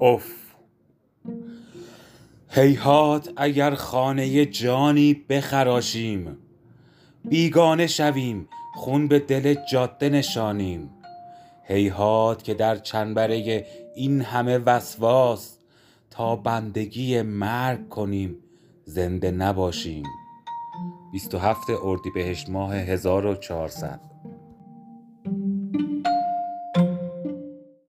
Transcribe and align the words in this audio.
اف 0.00 0.24
هیهات 2.48 3.32
اگر 3.36 3.74
خانه 3.74 4.46
جانی 4.46 5.14
بخراشیم 5.14 6.36
بیگانه 7.24 7.86
شویم 7.86 8.48
خون 8.74 9.08
به 9.08 9.18
دل 9.18 9.54
جاده 9.72 10.08
نشانیم. 10.08 10.90
هیهات 11.64 12.44
که 12.44 12.54
در 12.54 12.76
چنبره 12.76 13.66
این 13.94 14.20
همه 14.20 14.58
وسواس 14.58 15.58
تا 16.10 16.36
بندگی 16.36 17.22
مرگ 17.22 17.88
کنیم 17.88 18.36
زنده 18.84 19.30
نباشیم. 19.30 20.06
27 21.12 21.60
اردیبهشت 21.82 22.48
ماه 22.48 22.74
1400 22.76 24.00